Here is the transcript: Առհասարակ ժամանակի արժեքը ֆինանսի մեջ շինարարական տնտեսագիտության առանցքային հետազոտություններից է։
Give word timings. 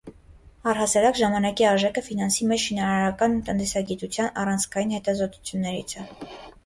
Առհասարակ 0.69 1.17
ժամանակի 1.19 1.67
արժեքը 1.71 2.03
ֆինանսի 2.07 2.47
մեջ 2.53 2.63
շինարարական 2.63 3.35
տնտեսագիտության 3.51 4.33
առանցքային 4.45 4.97
հետազոտություններից 4.97 5.99
է։ 6.05 6.09